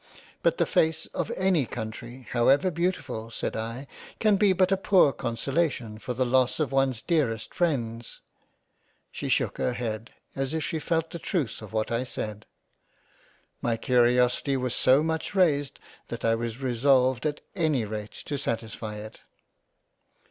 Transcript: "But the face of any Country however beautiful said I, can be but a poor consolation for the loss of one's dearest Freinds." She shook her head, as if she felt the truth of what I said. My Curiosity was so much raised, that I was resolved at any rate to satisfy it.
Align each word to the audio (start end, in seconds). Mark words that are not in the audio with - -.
"But 0.41 0.57
the 0.57 0.65
face 0.65 1.05
of 1.13 1.29
any 1.37 1.67
Country 1.67 2.25
however 2.31 2.71
beautiful 2.71 3.29
said 3.29 3.55
I, 3.55 3.85
can 4.17 4.35
be 4.35 4.51
but 4.51 4.71
a 4.71 4.75
poor 4.75 5.13
consolation 5.13 5.99
for 5.99 6.15
the 6.15 6.25
loss 6.25 6.59
of 6.59 6.71
one's 6.71 7.03
dearest 7.03 7.53
Freinds." 7.53 8.21
She 9.11 9.29
shook 9.29 9.59
her 9.59 9.73
head, 9.73 10.09
as 10.35 10.55
if 10.55 10.63
she 10.63 10.79
felt 10.79 11.11
the 11.11 11.19
truth 11.19 11.61
of 11.61 11.71
what 11.71 11.91
I 11.91 12.03
said. 12.03 12.47
My 13.61 13.77
Curiosity 13.77 14.57
was 14.57 14.73
so 14.73 15.03
much 15.03 15.35
raised, 15.35 15.77
that 16.07 16.25
I 16.25 16.33
was 16.33 16.63
resolved 16.63 17.27
at 17.27 17.41
any 17.55 17.85
rate 17.85 18.23
to 18.25 18.39
satisfy 18.39 18.95
it. 18.97 19.19